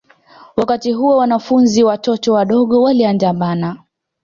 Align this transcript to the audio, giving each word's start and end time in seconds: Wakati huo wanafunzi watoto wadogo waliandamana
Wakati 0.55 0.91
huo 0.91 1.17
wanafunzi 1.17 1.83
watoto 1.83 2.33
wadogo 2.33 2.81
waliandamana 2.81 3.77